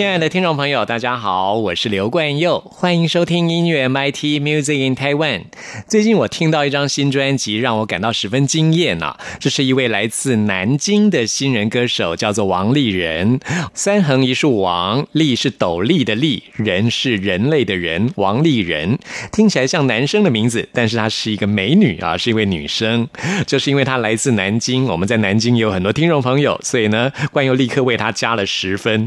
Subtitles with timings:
[0.00, 5.42] 亲爱的听众朋友，大家好，我是刘冠佑，欢迎收听音乐 MIT Music in Taiwan。
[5.86, 9.18] 最近我听到一张新专辑，让我感到十分惊艳呐。
[9.38, 13.40] 这是一位来自南京的新人歌手，叫做王丽人。
[13.74, 18.98] 三横一竖王，丽是斗笠的丽，人是人类的人，王丽人
[19.30, 23.06] 听起来像男生的名字，但是她是一个美女啊，是一位女生。
[23.46, 29.06] 就是因为她来自南京，我们在南京有很多听众朋友，所以呢，冠佑立刻为她加了十分。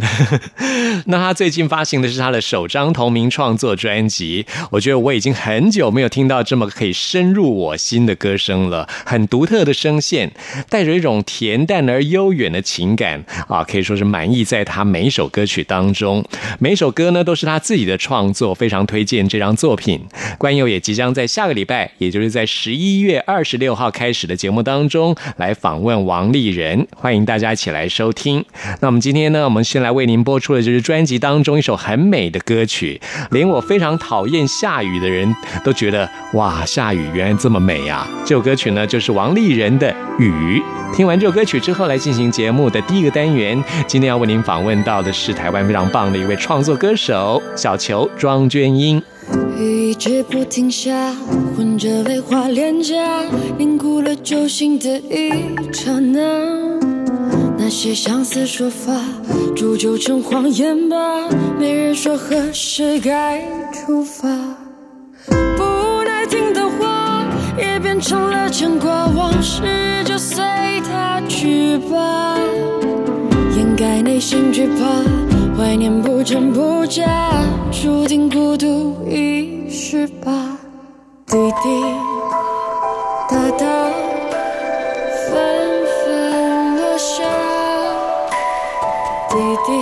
[1.08, 10.32] 那他最近发行的是他的首张同名创作专辑，我觉得我已经很久没有听到这么可以深入我心的歌声了，很独特的声线，
[10.70, 16.24] 带着一种恬淡而悠远的情感啊，可以说是满意在他每一首歌曲当中，
[16.60, 20.02] 每首歌呢都是他自己的创作，非常推荐这张作品。
[20.38, 28.44] 关佑也即将在下个礼拜，也就是在十一月二十六号开始的节目当中来访问王丽人，欢迎大家一起来收听。
[28.82, 33.00] 那我们今天呢，我们先来为您播出的就专辑当中一首很美的歌曲，
[33.32, 38.08] 连我非常讨厌下雨的人都觉得哇，下雨原来这么美呀！
[38.26, 40.62] 这首歌曲呢，就是王丽人的《雨》。
[40.96, 43.62] 听完这首歌曲之后，来进行节目的第一个单元。
[43.88, 49.02] 今天要为您访问到的是台湾非常棒的一位创作歌手小球庄娟英。
[49.58, 51.14] 雨一直不停下，
[51.56, 52.96] 混着泪花脸颊，
[53.58, 55.32] 凝固了揪心的一
[55.72, 56.83] 刹那。
[57.64, 58.92] 那些相思说法，
[59.56, 60.98] 煮酒成谎言吧。
[61.58, 63.42] 没人说何时该
[63.72, 64.28] 出发，
[65.56, 67.26] 不耐听的话
[67.58, 69.62] 也变成了牵挂，往事
[70.04, 70.44] 就随
[70.92, 72.38] 它去吧。
[73.56, 77.06] 掩盖内心惧怕，怀念不真不假，
[77.72, 80.58] 注定孤独一世吧。
[81.28, 81.82] 滴滴
[83.30, 84.13] 答答。
[89.34, 89.74] 滴滴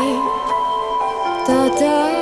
[1.46, 2.21] 答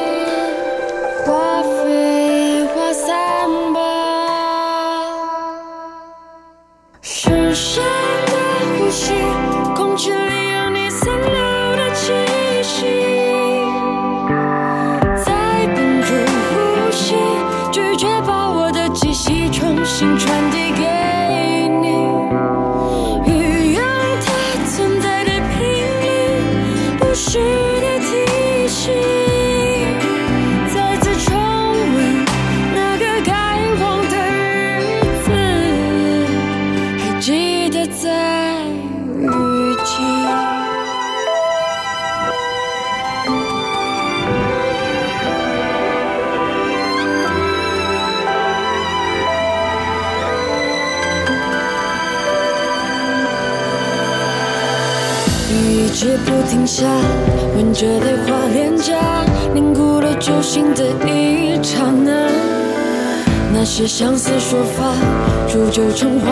[65.99, 66.28] 成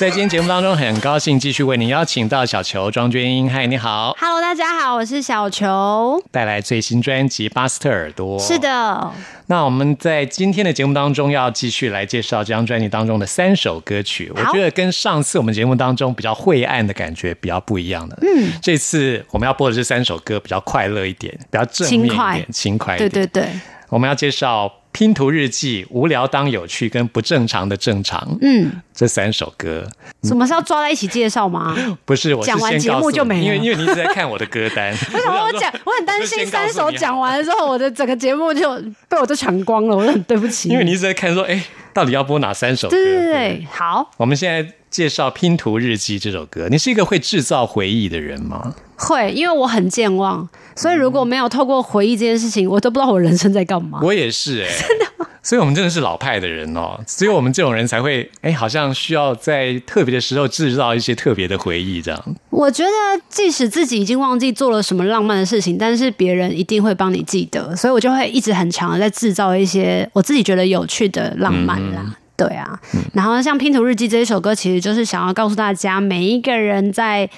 [0.00, 6.18] 在今天节目当中，很高兴继续为您邀请到小球庄娟英，嗨，你好，Hello，大家好，我是小球。
[6.30, 8.40] 带来最新专辑《巴斯特耳朵》。
[8.42, 9.12] 是，的，
[9.48, 14.32] 那我们在今天的节目当中要继续来介绍这张专辑当中的三首歌曲。
[14.34, 18.18] 我好觉得跟上次我们节目当中比较晦暗的感觉比较不一样的。
[18.22, 23.26] 嗯，这次我们要播的这三首歌比较快乐一点，比较正面一轻快点，轻快一对点。
[23.26, 23.50] 对对，
[23.90, 29.88] 我们要介绍《拼图日记》《无聊当有趣》跟《不正常的正常》嗯，这三首歌。
[30.24, 31.74] 什么是要抓在一起介绍吗？
[32.04, 34.90] 不是，我是讲完节目就没了因为 因为你一直在看我的歌单。
[34.90, 35.72] 为什么我讲？
[35.86, 40.68] 我很担心三首讲完了之后，我的整个节目就被我都抢光了，我就很对不起。
[40.72, 41.64] 因为你一直在看说，哎，
[41.94, 42.94] 到底要播哪三首歌？
[42.94, 46.68] 对对对对，好我们现在介绍《拼图日记》这首歌。
[46.68, 48.74] 你是一个会制造回忆的人吗？
[48.96, 50.46] 会，因为我很健忘，
[50.76, 54.00] 所以如果没有透过回忆这件事情，我都不知道我人生在干嘛。
[54.02, 55.09] 我也是哎、真的吗？
[55.42, 62.36] 所以我们真的是老派的人哦，只有我们这种人才会哎，好像需要在特别的时候制造一些特别的回忆，这样。
[62.50, 62.90] 我觉得，
[63.28, 72.14] 即使自己已经忘记做了什么浪漫的事情，但是别人一定会帮你记得，所以我就会一直很强的在制造一些我自己觉得有趣的浪漫啦。
[72.36, 72.78] 对啊，
[73.14, 77.28] 然后像《拼图日记》这一首歌，其实就是想要告诉大家，每一个人在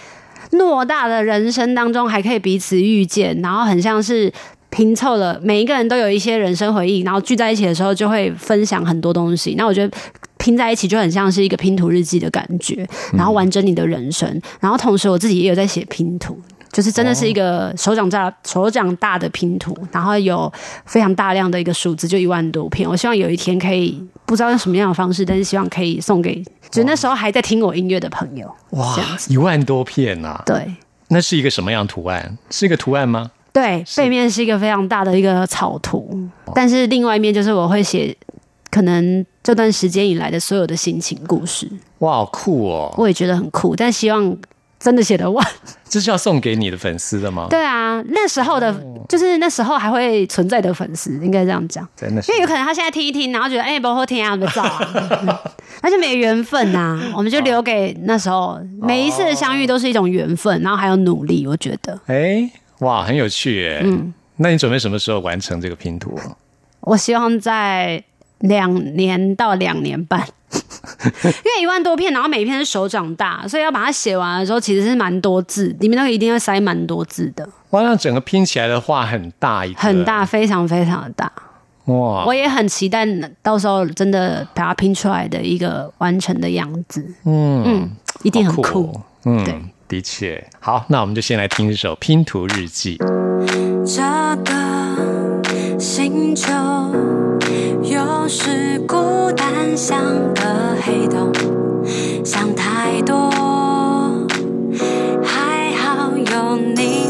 [0.51, 4.33] 偌大的人生当中，还可以彼此遇见，然后很像是。
[4.73, 9.55] 拼凑了每一个人都有一些人生回忆，然后聚在一起的时候就会分享很多东西。
[9.57, 9.97] 那我觉得
[10.39, 14.41] 拼在一起就很像是一个拼图日记的感觉，然后完整你的人生。
[14.61, 16.41] 然后同时我自己也有在写拼图，
[16.73, 20.51] 就是真的是一个手掌大、手掌大的拼图，然后有
[20.87, 22.89] 非常大量的一个数字，就一万多片。
[22.89, 28.51] 我希望有一天可以不知道用什么样的方式，但是希望可以送给就那时候还在听我音乐的朋友。
[28.71, 28.99] 哇
[29.29, 30.43] 一万多片啊！
[30.47, 30.75] 对。
[31.09, 32.39] 那是一个什么样图案？
[32.49, 33.31] 是一个图案吗？
[33.53, 36.19] 对，背面是一个非常大的一个草图，
[36.55, 38.17] 但是另外一面就是我会写
[38.71, 42.95] 可能这段时间以来的所有的心情故事，哇，好酷哦！
[42.97, 44.35] 我也觉得很酷，但希望
[44.81, 45.47] 真的写得完。
[45.87, 47.49] 这是要送给你的粉丝的吗？
[47.51, 48.75] 对啊，那时候的，
[49.11, 52.33] 就是那时候还会存在的粉丝，应该这样讲，真的是。
[52.33, 55.43] 因为有可能他现在听一听，然后觉得哎不好听啊，怎么造啊，
[55.83, 62.01] 那就没缘分呐、我们就留给那时候每一次的相遇都是一种缘分，然后还有努力，我觉得。
[62.07, 62.51] 哎，
[62.83, 63.81] 哇，很有趣耶！
[63.83, 66.19] 嗯，那你准备什么时候完成这个拼图？
[66.81, 68.03] 我希望在
[68.41, 70.21] 两年到两年半，
[70.53, 81.31] 因为一万多片，然后每一片是手掌大，所以要把它写完的时候，其实是蛮多字，里面那个一定要塞蛮多字的，哇，那整个拼起来的话很大一个，很大，非常非常的大。
[81.87, 82.25] 哇！
[82.25, 83.05] 我也很期待
[83.43, 87.91] 到时候真的把它拼出来的一个完成的样子，嗯嗯，
[88.23, 88.85] 一定很好酷。
[88.87, 89.61] 哦嗯，对
[89.93, 90.43] 的确。
[90.59, 92.97] 好，那我们就先来听一首《拼图日记》。
[93.85, 94.01] 这
[94.43, 96.51] 个星球
[97.83, 100.01] 有时孤单像
[100.33, 101.31] 个黑洞，
[102.25, 103.31] 想太多，
[105.23, 107.05] 还好有你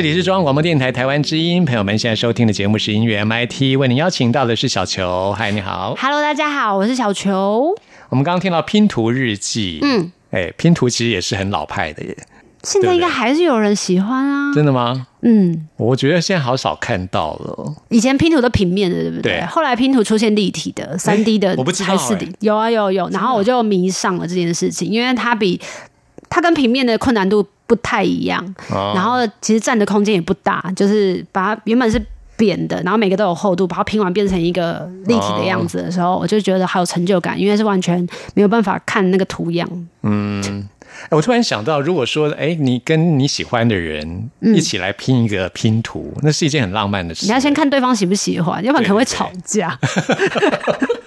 [0.00, 5.34] 这里是中央广播电台台湾之音，朋友们现在收听的节目是音乐 MIT，为您邀请到的是小球。
[5.36, 5.94] 嗨，你好。
[6.00, 7.74] Hello，大家好，我是小球。
[8.08, 12.16] 我们刚刚听到拼图日记，嗯，哎，拼图其实也是很老派的耶，
[12.62, 14.54] 现在应该还是有人喜欢啊。
[14.54, 15.06] 真的吗？
[15.20, 17.74] 嗯，我觉得现在好少看到了。
[17.90, 19.34] 以前拼图都平面的，对不对？
[19.34, 25.60] 对后来拼图出现立体的、三 D 的我不知道还是 4D，哎有啊有有，然后我就迷上了这件事情，因为它比
[26.30, 32.00] 它跟平面的困难度不太一样，哦然后其实占的空间也不大，就是把它原本是。
[32.36, 38.00] 扁的，然后每个都有厚度，把它拼完变成一个立体的样子的时候，我就觉得好有成就感，因为是完全
[38.32, 39.68] 没有办法看那个图样。
[40.00, 47.26] 哎我突然想到，如果说，哎，你跟你喜欢的人一起来拼一个拼图，那是一件很浪漫的事。
[47.26, 49.78] 嗯你要先看对方喜不喜欢，要不然可能会吵架。
[49.82, 50.88] 对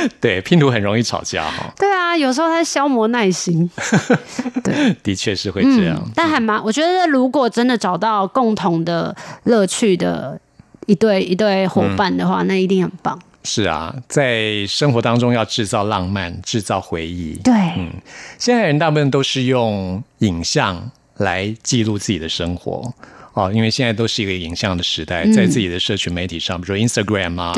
[0.44, 3.68] 拼图很容易吵架哈，对啊，有时候它消磨耐心。
[4.64, 5.96] 对，的确是会这样。
[6.04, 10.38] 嗯，但还蛮，我觉得如果真的找到共同的乐趣的
[10.86, 13.18] 一对一对伙伴的话，那一定很棒。
[13.44, 17.38] 是啊，在生活当中要制造浪漫，制造回忆。
[17.44, 17.92] 对，嗯
[18.38, 22.92] 现在人大部分都是用影像来记录自己的生活
[23.34, 27.54] 哦，因为现在都是一个影像的时代，在自己的社群媒体上，比如说 Instagram 啊，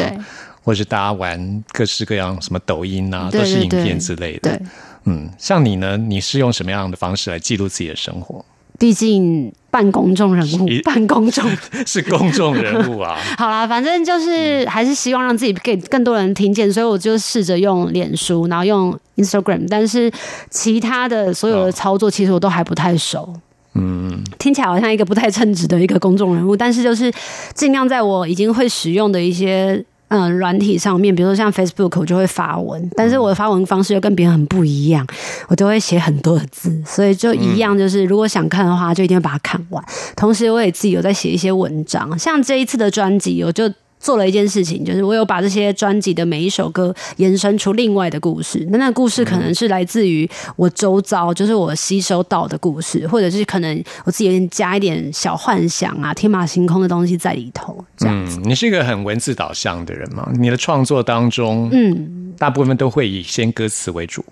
[0.68, 4.50] 或是大家玩各式各样什么抖音啊，都是影片之类的。
[4.50, 4.66] 对，
[5.04, 8.44] 嗯，像你呢，你是用什么样的方式来记录自己的生活？
[8.78, 11.42] 毕竟半公众人物，半公众。
[11.86, 20.12] 是公众人物啊， 好啦，反正就是还是希望让自己给更多人听见，所以我就试着用脸书，然后用 Instagram，但是
[20.50, 23.32] 其他的所有的操作，其实我都还不太熟。
[23.72, 27.10] 嗯，听起来好像一个不太称职的一个公众人物，但是就是
[27.54, 35.06] 尽量在我已经会使用的一些嗯软体上面，比如说像 Facebook，我就会发文，但是我的发文方式又跟别人很不一样，
[35.48, 39.84] 我都会写很多的字，所以就一样，就是如果想看的话，就一定要把它看完。
[40.16, 43.72] 同时，我也自己有在写一些文章，像这一次的专辑，我就。
[44.00, 48.66] 做了一件事情，就是我有把这些专辑的每一首歌延伸出另外的故事。
[48.70, 58.38] 那那故事可能是来自于我周遭，就是我吸收到的故事，或者是可能我自己有点加一点小幻想啊、天马行空的东西在里头，这样子。
[58.40, 60.30] 嗯，你是一个很文字导向的人嘛？
[60.38, 64.24] 你的创作当中，嗯，大部分都会以先歌词为主。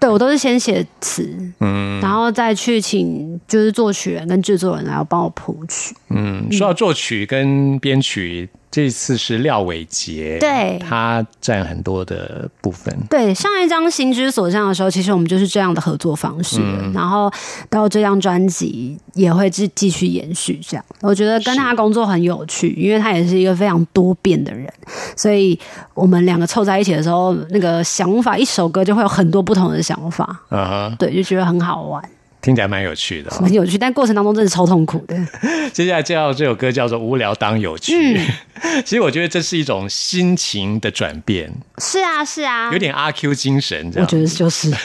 [0.00, 1.26] 对我都是先写词，
[1.60, 5.94] 嗯然后再去请就是作曲人跟制作人来帮我谱曲。
[6.10, 12.92] 嗯，说到作曲跟编曲，这次是廖伟杰，对他占很多的部分。
[13.08, 17.30] 对，上一张《行之所向》的时候，其实我们就是这样的合作方式的，然后
[17.70, 20.84] 到这张专辑也会继继续延续这样。
[21.02, 24.68] 我觉得跟他工作很有趣，因为他也是一个非常多变的人，
[25.16, 25.56] 所以
[25.94, 32.02] 我们两个凑在一起的时候，那个想法一首歌就会有很多不同的想法，啊哈，对，就觉得很好玩，
[32.44, 33.38] 听起来蛮有趣的、哦。
[33.42, 35.16] 很有趣，但过程当中真的超痛苦的。
[35.72, 38.18] 接下来介绍这首歌叫做《无聊当有趣》。
[38.84, 44.06] 其实我觉得这是一种心情的转变，是啊，是啊，有点阿 Q 精神这样。
[44.06, 44.70] 我觉得就是。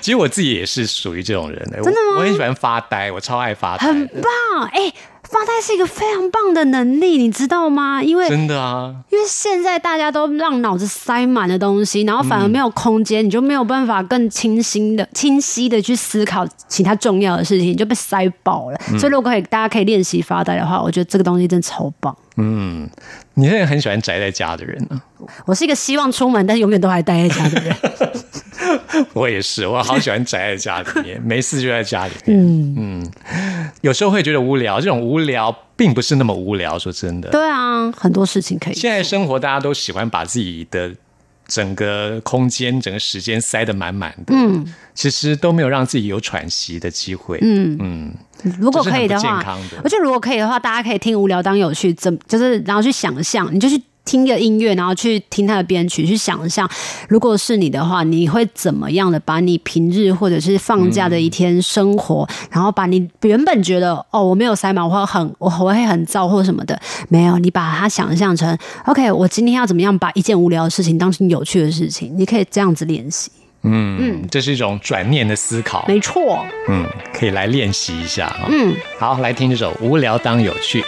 [0.00, 2.18] 其实我自己也是属于这种人的，真的吗？
[2.18, 4.92] 我很喜欢发呆，我超爱发呆很，棒，哎、
[5.30, 8.02] 发呆是一个非常棒的能力，你知道吗？
[8.02, 8.94] 因为真的啊。
[9.10, 18.78] 因为现在大家都让脑子塞满了东西，然后反而没有空间，你就没有办法更清晰的、清晰的去思考其他重要的事情，你就被塞爆了。
[18.98, 22.16] 所以如果可以，大家可以练习发呆的话，我觉得这个东西真的超棒。
[22.36, 22.88] 嗯，
[23.34, 25.02] 你是很喜欢宅在家的人啊。
[25.44, 27.76] 我是一个希望出门，但是永远都还待在家的人。
[29.12, 32.38] 我也是，我好喜欢宅在家里面， 没事就在家里面。
[32.38, 36.78] 嗯嗯，有时候会觉得无聊，这种无聊并不是那么无聊。
[36.78, 38.74] 说真的，对啊，很多事情可以。
[38.74, 40.94] 现在生活大家都喜欢把自己的
[41.46, 47.38] 整个空间、整个时间塞得满满的，嗯，其实都没有让自己有喘息的机会。
[47.40, 48.14] 嗯嗯，
[48.60, 56.66] 如果可以的话健康的，我觉得如果可以的话，大家可以听无聊当有趣，怎就是然后去想象，你就去听个音乐，然后去听他的编曲，去想象，
[57.10, 73.30] 如果是你的话，你会怎么样的把你平日或者是放假的一天生活，然后把你原本觉得哦我没有塞满，我会很我我会很燥或什么的，没有，你把它想象成 OK，我今天要怎么样把一件无聊的事情当成有趣的事情，你可以这样子练习，
[73.62, 75.84] 嗯，这是一种转念的思考。
[75.86, 78.48] 没错，嗯，可以来练习一下啊。
[78.48, 80.80] 嗯，好，来听这首《无聊当有趣》。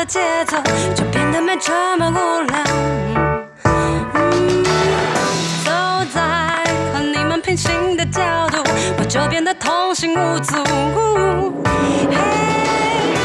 [0.00, 0.56] 的节奏
[0.94, 2.64] 就变得没这么无聊。
[5.62, 5.70] 走
[6.14, 8.64] 在和你们平行的角度
[8.98, 10.54] 我就变得通行无阻。
[12.10, 13.19] 嘿。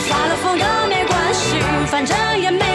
[0.09, 1.59] 发了疯都没关系，
[1.91, 2.66] 反正也没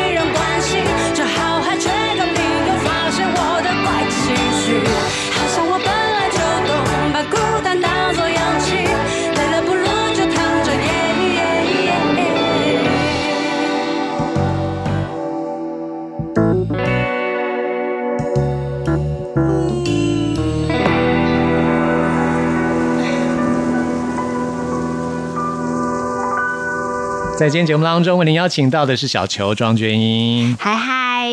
[27.41, 31.27] 在今天节目当中，为您邀请到的是小球庄娟英，嗨嗨，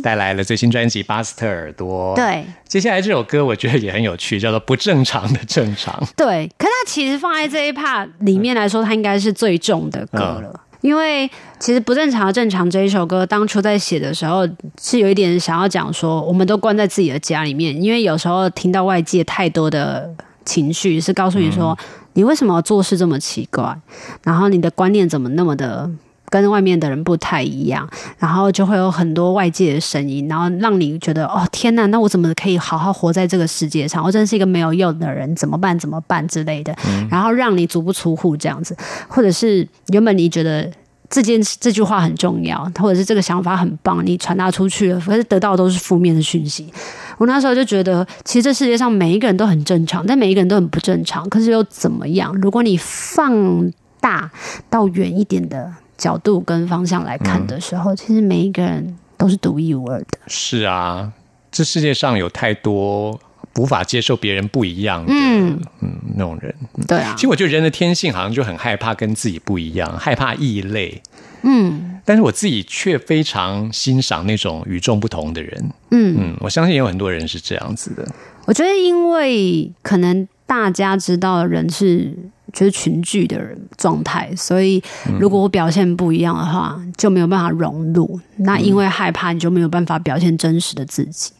[0.00, 5.92] 带来了最新专辑《巴斯特耳朵》。，对接下来这首歌我觉得也很有趣，叫做《不正常的正常》。
[6.14, 10.60] 对，可它其实放在这一 part 里面来说，它应该是最重的歌了。
[10.82, 14.48] 因为其实不正常的正常这一首歌，当初在写的时候
[14.80, 20.08] 是有一点想要讲说，我们都关在自己的家里面，因为有时候听到外界太多的
[20.44, 21.76] 情绪，是告诉你说、
[22.14, 23.76] 你为什么做事这么奇怪，
[24.24, 25.90] 然后你的观念怎么那么的
[26.28, 34.04] 跟外面的人不太一样，然后就会有很多外界的声音，然后让你觉得哦天呐，那我怎么可以好好活在这个世界上？
[34.04, 35.78] 我真是一个没有用的人，怎么办？
[35.78, 36.74] 怎么办之类的，
[37.10, 38.76] 然后让你足不出户这样子，
[39.08, 40.70] 或者是原本你觉得。
[41.12, 46.72] 这件这句话很重要，或者是这个想法很棒，你传达出去了，可是得到的都是负面的讯息。
[47.20, 51.28] 我那时候就觉得，其实这世界上每一个人都很正常，但每一个人都很不正常。
[51.28, 52.34] 可是又怎么样？
[52.40, 54.30] 如果你放大
[54.70, 60.18] 到远一点的角度跟方向来看的时候，其实每一个人都是独一无二的。
[60.28, 61.12] 是啊，
[61.52, 63.20] 这世界上有太多
[63.56, 66.54] 无法接受别人不一样的，嗯嗯那种人。
[66.88, 71.02] 对啊其，实我觉得人的天性好像就很害怕跟自己不一样，害怕异类。
[71.42, 75.70] 嗯但是我自己却非常欣赏那种与众不同的人。
[75.90, 78.06] 嗯，嗯，我相信有很多人是这样子的。
[78.46, 82.12] 我觉得因为可能大家知道人是
[82.52, 84.82] 就是群聚的人状态，所以
[85.20, 88.18] 如果我表现不一样的话，就没有办法融入。
[88.38, 91.30] 那因为害怕，你就没有办法表现真实的自己。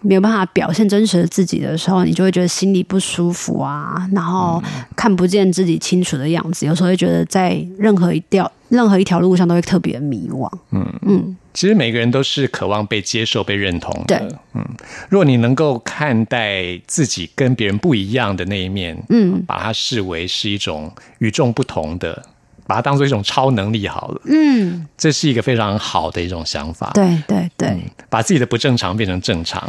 [0.00, 4.60] 没有办法表现真实的自己的时候，你就会觉得心里不舒服啊，然后
[4.96, 6.66] 看不见自己清楚的样子。
[6.66, 10.50] 有时候会觉得在任何一条任何一条路上都会特别迷惘。
[10.72, 10.86] 嗯。
[11.02, 11.36] 嗯。
[11.54, 14.18] 其实每个人都是渴望被接受、被认同的。
[14.18, 14.28] 对。
[14.54, 14.64] 嗯，
[15.08, 19.42] 如果你能够看待自己跟别人不一样的那一面，嗯。
[19.46, 22.22] 把它视为是一种与众不同的，
[22.66, 27.76] 把它当做一种超能力好了，嗯，这是一个非常好的一种想法。，对对对。
[28.08, 29.68] 把自己的不正常变成正常，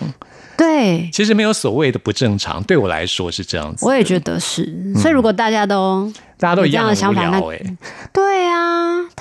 [0.57, 1.09] 对。
[1.11, 3.85] 其实没有所谓的不正常，对我来说是这样子。
[3.85, 7.59] 我也觉得是，所以如果大家都大家都一样的想法那哎、
[8.13, 8.28] 对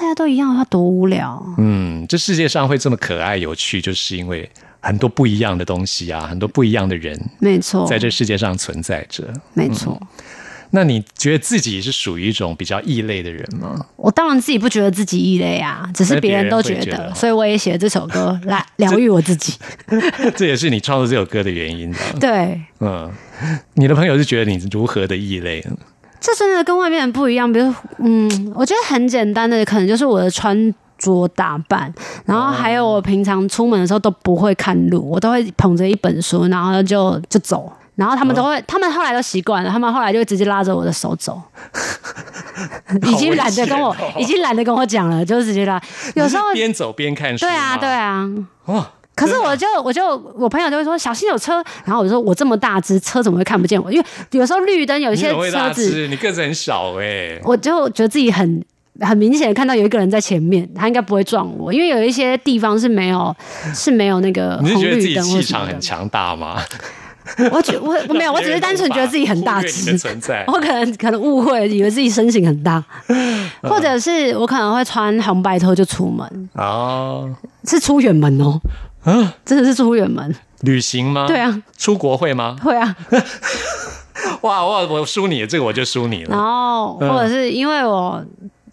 [0.09, 1.40] 家都一样的话多无聊。
[1.59, 9.25] 嗯，这世界上会这么可爱有趣，就是因为很多不一样的东西啊，很多不一样的人没错，在这世界上存在着。
[9.55, 10.01] 没错。
[10.71, 13.87] 那你觉得自己是属于一种比较异类的人吗？
[13.97, 19.55] 我当然自己不觉得自己异类啊，只是别人都觉得得，所以我也写了这首歌来疗愈我自己。
[20.37, 21.99] 这也是你创作这首歌的原因的。
[22.21, 23.11] 对，嗯，
[23.75, 25.75] 你的朋友是觉得你如何的异类呢？
[26.20, 27.52] 这真的跟外面人不一样。
[27.52, 31.92] 比如，嗯，我觉得很简单的，可能就是我的穿着打扮，
[32.24, 37.72] 然后还有我平常出门的时候都不会看路，我都会捧着一本书，然后就就走。
[37.94, 41.42] 然后他们都会，他们后来都习惯了，他们后来就会直接拉着我的手走，
[43.02, 45.83] 已经懒得跟我，已经懒得跟我讲了，就直接拉。
[46.14, 48.24] 有时候 边走边看对啊，对啊。
[48.66, 48.87] 哦，
[49.18, 51.54] 可是我就我就我朋友就会说小心有车，
[51.85, 53.90] 然后我就说我这么大只，车怎么会看不见我？
[53.90, 58.64] 因为有时候绿灯有一些车子，大只，你个子很小哎、我就觉得自己很
[59.00, 63.35] 很明显的看到有一个人在前面，他应该不会撞我，因为有一些地方是没有
[63.74, 65.52] 是没有那个你是红觉得自己绿灯或气。
[65.52, 66.62] 场很强大吗？
[67.52, 69.98] 我觉我 我没有，我只是单纯觉得自己很大只。
[69.98, 77.28] 存在我可能可能误会，以为自己身形很大， 嗯或者是我可能会穿红白拖就出门，哦，
[77.64, 78.59] 是出远门哦，
[79.04, 81.26] 啊，真的是出远门，旅行吗？
[81.26, 82.56] 对啊，出国会吗？
[82.62, 82.94] 会啊，
[84.42, 86.30] 哇，我我输你，这个我就输你了。
[86.30, 88.22] 然后或者是因为我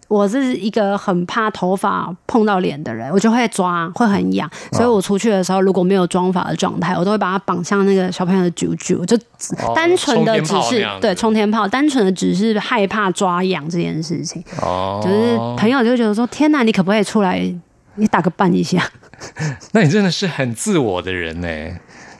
[0.08, 9.16] 我是一个很怕头发碰到脸的人，我就会抓，会很痒，所以我出去的时候如果没有妆发的状态，我都会把它绑像那个小朋友的啾啾，就
[9.64, 17.52] 哦单纯的只是、对冲天炮，单纯的只是害怕抓痒这件事情，哦，就是朋友就觉得说天哪，你可不可以出来？
[17.96, 18.82] 你打个扮一下，
[19.72, 21.48] 那你真的是很自我的人呢。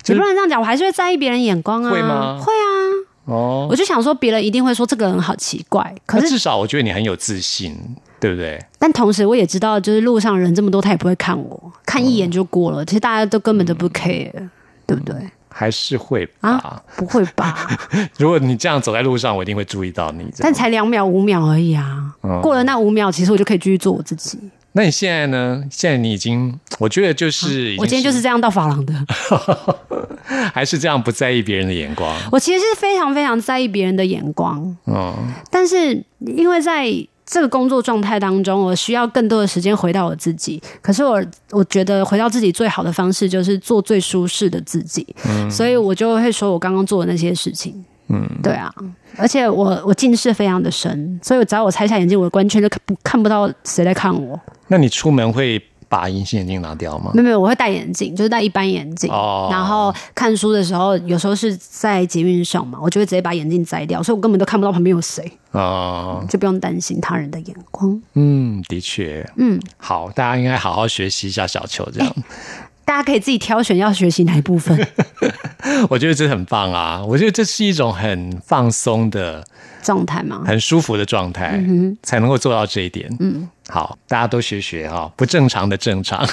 [0.08, 1.90] 你不能这样讲，我还是会在意别人眼光啊。
[1.90, 2.64] 会吗会啊，
[3.24, 7.76] 哦，我就想说，别人一定会说这个人好奇怪，可是至少我觉得你很有自信，
[8.20, 8.64] 对不对？
[8.78, 12.84] 但同时我也知道，就是路上人这么多，他也不会看我，看一眼就过了。
[12.84, 14.30] 其实大家都根本都不 care，
[14.86, 15.14] 对不对？
[15.48, 16.50] 还是会吧。
[16.50, 17.66] 啊，不会吧？
[18.18, 20.30] 如果你这样走在路上，我一定会注意到你。
[20.38, 22.14] 但才两秒、五秒而已啊！
[22.20, 24.38] 哦过了那五秒，其实我就可以继续做我自己。
[24.76, 25.64] 那你现在呢？
[25.70, 28.92] 现在你已经，我觉得就是我今天就是这样到发廊的。
[30.52, 32.14] 还是这样不在意别人的眼光。
[32.30, 35.14] 我其实是非常非常在意别人的眼光，嗯，
[35.50, 36.86] 但是因为在
[37.24, 40.62] 这个工作状态当中，我需要更多的时间回到我自己。
[40.82, 47.82] 可是我我觉得回到自己最好的方式就是做最舒适的自己，嗯所以我就会说我刚刚做的那些事情。
[48.08, 48.72] 嗯，对啊，
[49.16, 54.38] 而且我我近视非常的深，所以只要我拆下眼镜，我的光圈就看不看不到谁在看我。
[54.68, 57.12] 那你出门会把隐形眼镜拿掉吗？
[57.14, 59.10] 没有没有，我会戴眼镜，就是戴一般眼镜。
[59.10, 68.00] 哦然后看书的时候，有时候是在捷运上嘛，我就会直接把眼镜摘掉，所以我根本都看不到旁边有谁，哦，就不用担心他人的眼光。
[68.14, 72.14] 嗯，的确，嗯，好，大家应该好好学习一下小球，这样，
[72.86, 74.74] 大家可以自己挑选要学习哪一部分
[75.90, 77.02] 我觉得这很棒啊！
[77.04, 79.44] 我觉得这是一种很放松的、
[79.82, 80.42] 状态嘛？
[80.46, 81.60] 很舒服的状态，
[82.04, 83.10] 才能够做到这一点。
[83.18, 86.24] 嗯，好，大家都学学哈、不正常的正常。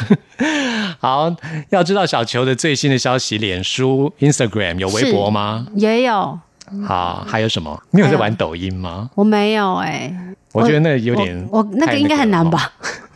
[0.99, 1.35] 好，
[1.71, 5.65] 要知道小球的最新的消息，脸书、Instagram 有微博吗？
[5.75, 6.39] 也有，
[6.85, 7.81] 好，还有什么？
[7.89, 9.09] 你有在玩抖音吗？
[9.15, 10.15] 我没有哎、
[10.51, 12.71] 我觉得那有点我我那个应该很难吧？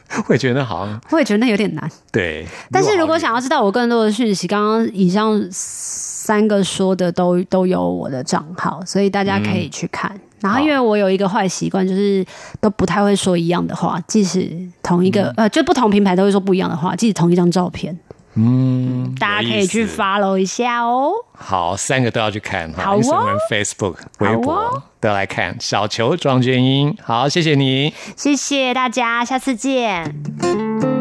[0.28, 1.90] 我也觉得好像我也觉得那有点难。
[2.12, 2.46] 对。
[2.72, 10.12] 但是如果想要要知道我更多的讯息，刚刚以上三个说的都都有我的账号，所以大家可以去看。
[10.40, 12.26] 然后，因为我有一个坏习惯，就是
[12.60, 14.52] 都不太会说一样的话，即使
[14.84, 17.98] 同一个、呃，就不同品牌都会说不一样的话，即使同一张照片，
[18.40, 21.12] 嗯，大家可以去 follow 一下哦。
[21.34, 25.58] 好，三个都要去看哈好哦，Instagram、Facebook、微博都来看。
[25.60, 27.94] 小球庄娟英，好，谢谢你。
[28.16, 30.97] 谢谢大家，下次见。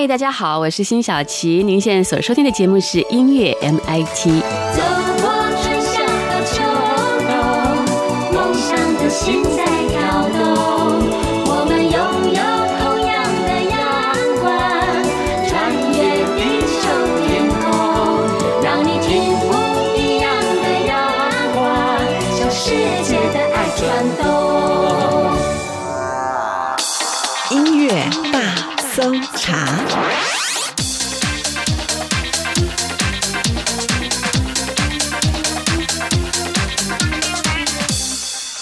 [0.00, 1.64] 嗨，大家好，我是辛晓琪。
[1.64, 4.77] 您现在所收听的节目是音乐 MIT。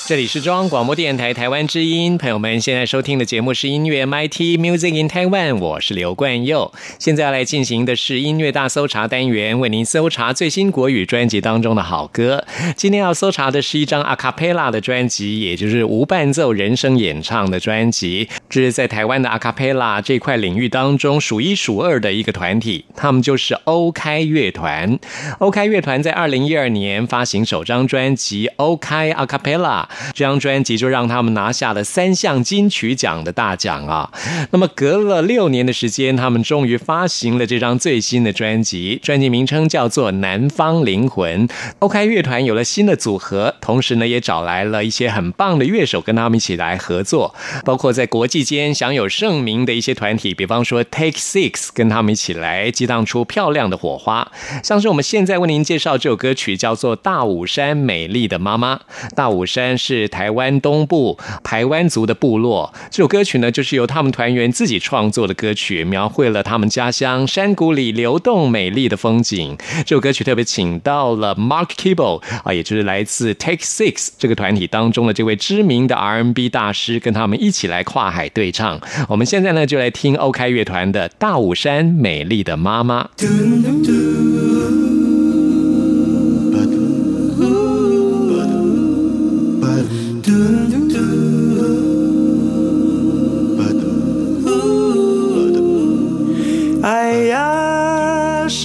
[0.06, 6.72] 这里是中央广播电台台湾之音，朋友们现在收听的节目是音乐 MIT Music in Taiwan，我是刘冠佑。
[6.96, 12.44] 现在要来进行的是音乐大搜查单元，为您搜查最新国语专辑当中的好歌。
[12.76, 18.28] 今天要搜查的是一张 a cappella 的专辑，也就是无伴奏人声演唱的专辑。
[18.48, 24.96] 这是在台湾的 a cappella 这块领域当中数一数二的一个团体，他们就是欧开乐团。
[25.40, 29.84] 欧开乐团在二零一二年发行首张专辑《欧开 a cappella》。
[30.12, 34.10] 这张专辑就让他们拿下了三项金曲奖的大奖啊！
[34.50, 41.48] 那么隔了六年的时间，他们终于发行了这张最新的专辑，专辑名称叫做《南方灵魂》。
[41.78, 54.30] OK 乐团有了新的组合，同时呢也找来了一些很棒的乐手跟他们一起来合作，包括在国际间享有盛名的一些团体，比方说 Take Six，跟他们一起来激荡出漂亮的火花。
[54.62, 58.76] 像是我们现在为您介绍这首歌曲，叫做《大武山美丽的妈妈》。
[59.14, 59.76] 大武山。
[59.86, 62.74] 是台湾东部台湾族的部落。
[62.90, 69.56] 这首歌曲呢，就是由他们团员自己创作的歌曲，描绘了他们家乡山谷里流动美丽的风景。
[69.86, 78.80] 这首歌曲特别请到了 Mark Kibble 啊，也就是来自 Take Six 这个团体当中的这位知名的 R&B 大师，跟他们一起来跨海对唱。
[79.08, 83.08] 我们现在呢，就来听 OK 乐团的《大武山美丽的妈妈》。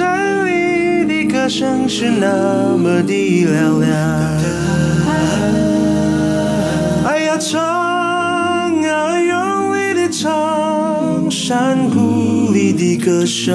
[0.01, 3.87] 山里的歌声是那么的嘹亮。
[7.05, 13.53] 哎呀，唱啊，用力的唱，山谷里的歌声。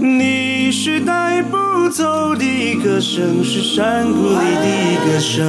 [0.00, 4.66] 你是带不走的歌声，是山谷里的
[5.06, 5.44] 歌声。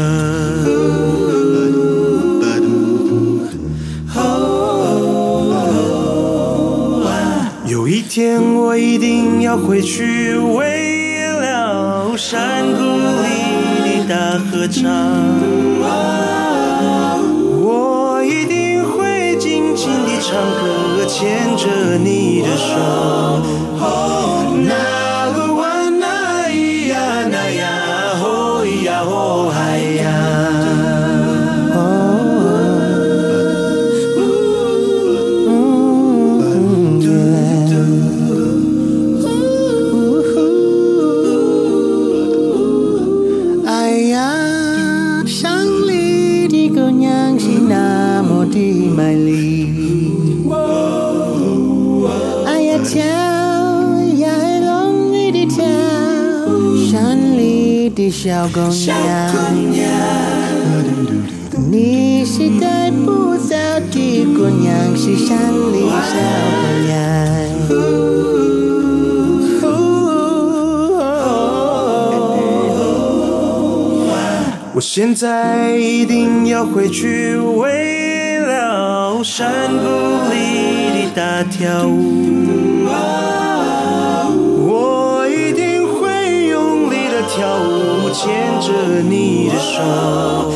[8.07, 13.27] 天我一定要回去为了山谷里
[13.83, 14.83] 的大合唱，
[17.61, 24.06] 我一定会尽情地唱歌，牵着你的手。
[58.09, 58.95] 小姑娘
[61.69, 63.53] 你是带不走
[63.91, 65.37] 的姑娘是山
[65.73, 66.15] 里小
[66.61, 66.97] 姑娘
[74.73, 79.85] 我现在一定要回去为了山谷
[80.31, 83.36] 里的大跳舞。
[88.11, 90.47] 牵着你的手。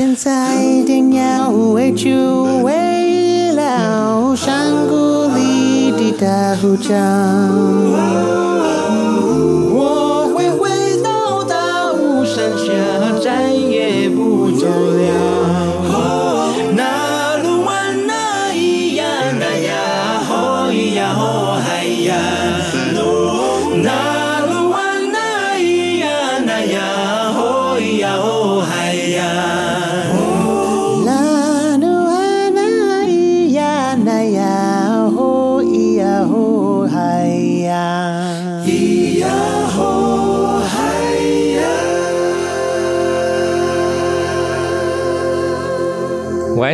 [0.00, 2.08] 现在一定要为主，
[2.62, 8.49] 为了山谷里的大合唱。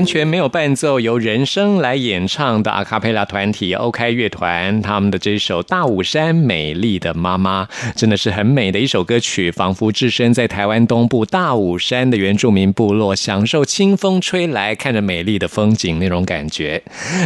[0.07, 7.65] 全没有伴奏，由人声来演唱的阿卡贝拉团体 OK 乐团，他们的这首《大武山美丽的妈妈》
[7.97, 16.81] 真的是很美的一首歌曲，仿佛置身在台湾东部大武山的原住民部落，享受清风吹来，看着美丽的风景那种感觉。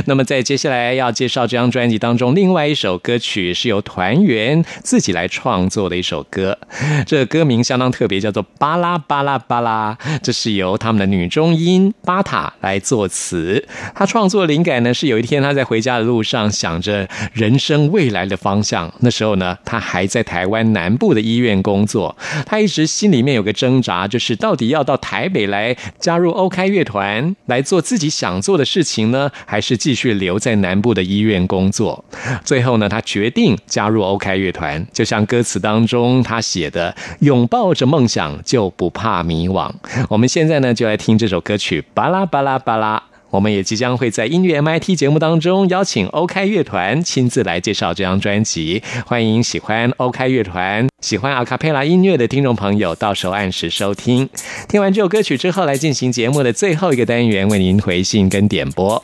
[0.07, 6.59] 那么在接下来要介绍这张专辑当中，另外一首歌曲是由团员自己来创作的一首歌，
[7.07, 13.67] 这歌名相当特别，叫做《巴拉巴拉巴拉》，这是由他们的女中音巴塔来来作词。
[13.97, 22.17] 他创作灵感呢是有一天他在回家的路上想着人生未来的方向，那时候呢他还在台湾南部的医院工作，
[22.47, 32.05] 他一直心里面有个挣扎，就是到底要到台北来加入 OK 乐团来做自己想做的事情呢，还是继续留在南部的医院工作？
[32.45, 39.69] 最后呢，他决定加入 OK 乐团，就像歌词当中他写的：“拥抱着梦想，就不怕迷惘。”
[40.09, 42.97] 我们现在呢，就来听这首歌曲《巴拉巴拉巴拉》。
[43.31, 54.29] 我们也即将会在音乐 MIT 节目当中邀请 OK 乐团亲自来介绍这张专辑，欢迎喜欢 OK 乐团、喜欢阿卡贝拉音乐的听众朋友到时候按时收听。
[54.69, 59.01] 听完这首歌曲之后，来进行节目的最后一个单元，为您回信跟点播。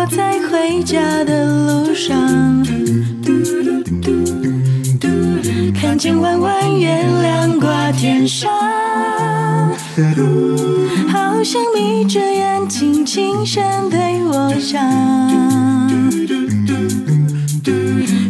[0.00, 2.16] 我在回家的路上，
[5.78, 6.88] 看见弯弯月
[7.20, 8.50] 亮挂天上，
[11.06, 14.90] 好像眯着眼睛轻声对我讲，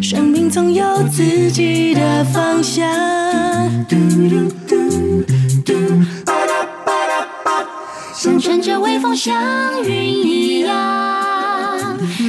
[0.02, 2.84] 生命总有自己的方向。
[8.12, 11.19] 像乘着微风，像云一样，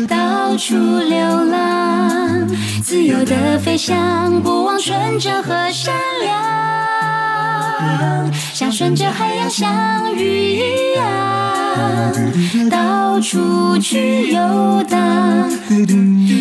[0.07, 2.47] 到处流浪，
[2.83, 6.33] 自由的飞翔，不忘纯真和善良，
[8.53, 11.09] 像顺着海洋，像鱼一样，
[12.69, 15.49] 到处去游荡，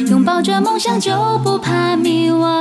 [0.09, 2.61] 拥抱着梦想，就不怕迷惘。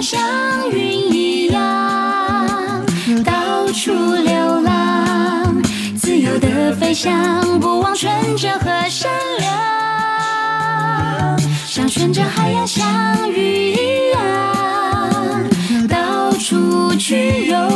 [0.00, 2.84] 像云一样，
[3.24, 5.62] 到处流浪，
[5.98, 15.48] 自由的飞翔，不忘纯真和善良，像顺着海洋，像鱼一样，
[15.88, 17.75] 到处去游。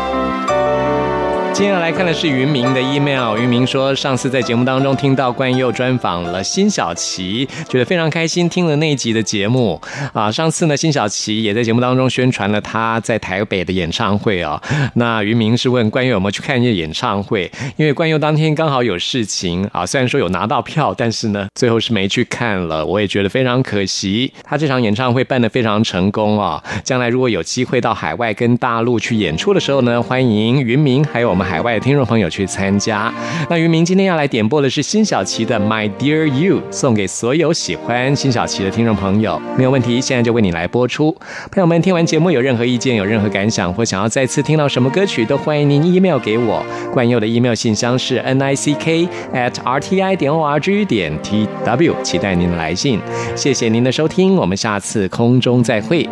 [1.61, 3.37] 接下来看的是云明的 email。
[3.37, 9.79] 云明说，上次在节目当中听到冠佑专访了辛晓琪，觉得非常开心，听了那一集的节目
[10.11, 10.31] 啊。
[10.31, 14.59] 上次呢，辛晓琪也在节目当中宣传了他在台北的演唱会啊。
[14.95, 22.83] 那云明是问冠佑有没有去看这演唱会，因为冠佑当天刚好有事情啊，虽然说有拿到票，但是呢，最后是没去看了。
[22.83, 24.33] 我也觉得非常可惜。
[24.43, 33.13] 他这场演唱会办得非常成功啊，将来如果有机会到海外跟大陆去演出的时候呢，欢迎云明还有我们海外的听众朋友去参加。
[33.49, 39.37] 那云明今天要来点播的是辛晓琪的《My Dear You》，送给所有喜欢辛晓琪的听众朋友。
[39.57, 41.11] 没有问题，现在就为你来播出。
[41.51, 46.65] 朋友们，听完节目有任何意见、有任何感想，或想要再次听到什么歌曲，都欢迎您 email 给我。
[46.93, 51.11] 冠佑的 email 信箱是 n i c k at r t i 点 o r g 点
[51.21, 52.97] t w，期待您的来信。
[53.35, 56.07] 谢谢您的收听，我们下次空中再会。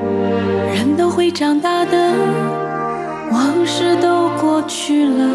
[0.76, 2.14] 人都会长大的，
[4.70, 5.26] 去了，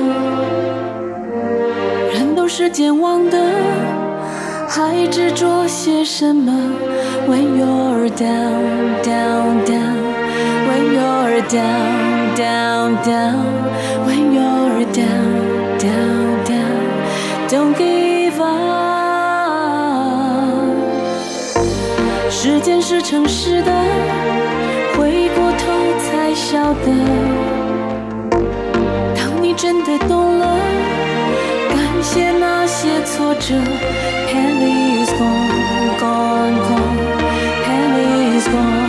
[2.12, 3.36] 人都是健忘的，
[4.68, 6.52] 还执着些什么
[7.28, 9.96] ？When you're down, down, down,
[10.68, 13.42] when you're down, down, down,
[14.06, 16.86] when you're down, down, down,
[17.48, 18.54] don't give up。
[22.30, 23.72] 时间是诚实的。
[24.96, 25.64] 回过头
[25.98, 26.86] 才晓得，
[29.56, 30.58] 真的懂了，
[31.70, 33.54] 感谢那些挫折。
[34.26, 36.98] Penny is gone, gone, gone.
[37.64, 38.83] Penny is gone, gone,